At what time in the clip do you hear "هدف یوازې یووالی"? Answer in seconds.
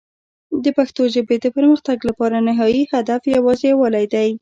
2.93-4.05